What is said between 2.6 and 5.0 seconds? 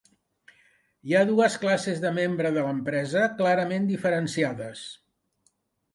l'empresa clarament diferenciades.